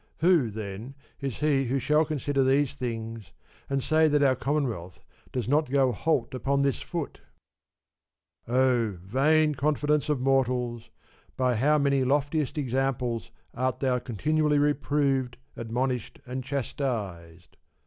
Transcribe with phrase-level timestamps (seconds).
[0.17, 3.31] Who, then, is he who shall consider these things
[3.69, 7.21] and say that our Commonwealth doth not go halt upon this foot?
[8.47, 10.89] Oh, vain confidence of mortals,
[11.37, 17.55] by how many loftiest examples art thou continually reproved, ad monished and chastised